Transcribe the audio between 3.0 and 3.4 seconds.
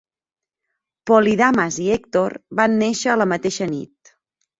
a la